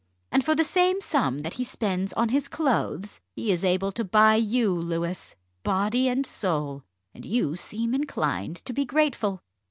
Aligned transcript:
And 0.31 0.43
for 0.43 0.55
the 0.55 0.63
same 0.63 0.99
sum 0.99 1.37
that 1.45 1.53
he 1.61 1.63
spends 1.63 2.11
on 2.13 2.29
his 2.29 2.47
clothes, 2.47 3.19
he 3.35 3.51
is 3.51 3.63
able 3.63 3.91
to 3.91 4.03
buy 4.03 4.33
you, 4.35 4.73
Louis, 4.73 5.35
body 5.61 6.07
and 6.07 6.25
soul, 6.25 6.81
and 7.13 7.23
you 7.23 7.55
seem 7.55 7.93
inclined 7.93 8.55
to 8.65 8.73
be 8.73 8.83
grateful." 8.83 9.43